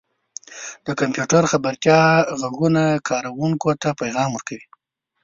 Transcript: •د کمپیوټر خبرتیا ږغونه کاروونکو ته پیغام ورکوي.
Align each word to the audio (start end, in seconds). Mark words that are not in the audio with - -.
•د 0.85 0.87
کمپیوټر 0.99 1.43
خبرتیا 1.51 1.99
ږغونه 2.41 2.83
کاروونکو 3.09 3.69
ته 3.81 3.89
پیغام 4.01 4.29
ورکوي. 4.33 4.65